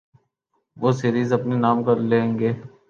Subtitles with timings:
[0.77, 2.51] وہ سیریز اپنے نام کر لیں گے۔